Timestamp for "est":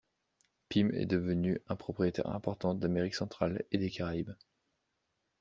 0.95-1.05